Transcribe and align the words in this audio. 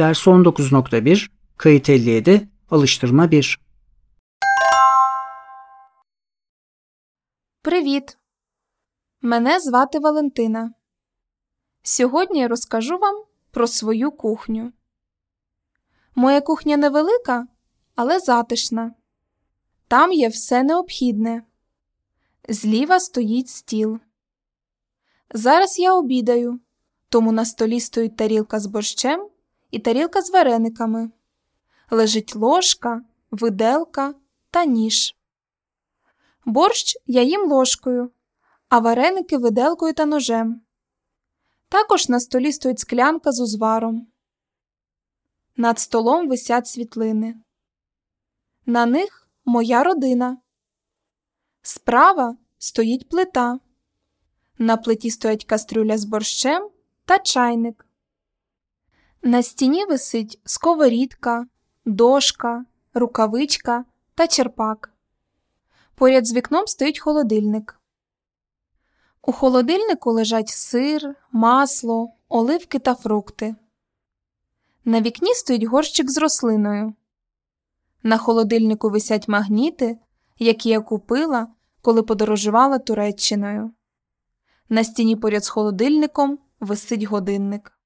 Ders 0.00 0.26
19.1 0.26 1.28
Kayıt 1.56 1.88
57 1.88 2.48
Alıştırma 2.70 3.30
1 3.30 3.60
Привіт! 7.62 8.18
Мене 9.22 9.60
звати 9.60 9.98
Валентина. 9.98 10.74
Сьогодні 11.82 12.40
я 12.40 12.48
розкажу 12.48 12.98
вам 12.98 13.24
про 13.50 13.66
свою 13.66 14.10
кухню. 14.10 14.72
Моя 16.14 16.40
кухня 16.40 16.76
невелика, 16.76 17.46
але 17.94 18.20
затишна. 18.20 18.94
Там 19.88 20.12
є 20.12 20.28
все 20.28 20.62
необхідне. 20.62 21.42
Зліва 22.48 23.00
стоїть 23.00 23.48
стіл. 23.48 24.00
Зараз 25.34 25.78
я 25.78 25.94
обідаю, 25.94 26.60
тому 27.08 27.32
на 27.32 27.44
столі 27.44 27.80
стоїть 27.80 28.16
тарілка 28.16 28.60
з 28.60 28.66
борщем 28.66 29.29
і 29.70 29.78
тарілка 29.78 30.22
з 30.22 30.30
варениками. 30.30 31.10
Лежить 31.90 32.36
ложка, 32.36 33.02
виделка 33.30 34.14
та 34.50 34.64
ніж. 34.64 35.16
Борщ 36.44 36.96
я 37.06 37.22
їм 37.22 37.52
ложкою, 37.52 38.10
а 38.68 38.78
вареники 38.78 39.38
виделкою 39.38 39.94
та 39.94 40.06
ножем. 40.06 40.62
Також 41.68 42.08
на 42.08 42.20
столі 42.20 42.52
стоїть 42.52 42.78
склянка 42.78 43.32
з 43.32 43.40
узваром. 43.40 44.06
Над 45.56 45.78
столом 45.78 46.28
висять 46.28 46.66
світлини. 46.66 47.34
На 48.66 48.86
них 48.86 49.28
моя 49.44 49.82
родина. 49.84 50.38
Справа 51.62 52.36
стоїть 52.58 53.08
плита. 53.08 53.60
На 54.58 54.76
плиті 54.76 55.10
стоять 55.10 55.44
кастрюля 55.44 55.98
з 55.98 56.04
борщем 56.04 56.70
та 57.04 57.18
чайник. 57.18 57.86
На 59.22 59.42
стіні 59.42 59.84
висить 59.84 60.40
сковорідка, 60.44 61.46
дошка, 61.84 62.64
рукавичка 62.94 63.84
та 64.14 64.26
черпак. 64.26 64.92
Поряд 65.94 66.26
з 66.26 66.34
вікном 66.34 66.66
стоїть 66.66 66.98
холодильник. 66.98 67.80
У 69.22 69.32
холодильнику 69.32 70.12
лежать 70.12 70.48
сир, 70.48 71.14
масло, 71.32 72.12
оливки 72.28 72.78
та 72.78 72.94
фрукти. 72.94 73.54
На 74.84 75.00
вікні 75.00 75.34
стоїть 75.34 75.64
горщик 75.64 76.10
з 76.10 76.18
рослиною. 76.18 76.94
На 78.02 78.18
холодильнику 78.18 78.90
висять 78.90 79.28
магніти, 79.28 79.98
які 80.38 80.68
я 80.68 80.80
купила, 80.80 81.48
коли 81.82 82.02
подорожувала 82.02 82.78
Туреччиною. 82.78 83.72
На 84.68 84.84
стіні 84.84 85.16
поряд 85.16 85.44
з 85.44 85.48
холодильником 85.48 86.38
висить 86.60 87.02
годинник. 87.02 87.79